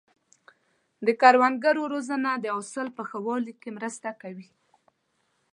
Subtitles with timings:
[1.05, 4.49] د کروندګرو روزنه د حاصل په ښه والي کې مرسته کوي.